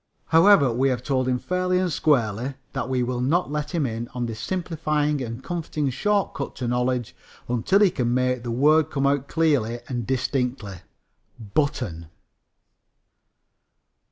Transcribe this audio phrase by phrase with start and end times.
[0.29, 4.07] However, we have told him fairly and squarely that we will not let him in
[4.15, 7.15] on this simplifying and comforting short cut to knowledge
[7.47, 10.77] until he can make the word come out clearly and distinctly
[11.53, 12.07] "button."